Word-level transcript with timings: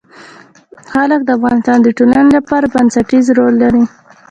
جلګه 0.91 1.23
د 1.25 1.29
افغانستان 1.37 1.77
د 1.81 1.87
ټولنې 1.97 2.31
لپاره 2.37 2.71
بنسټيز 2.73 3.25
رول 3.37 3.53
لري. 3.63 3.83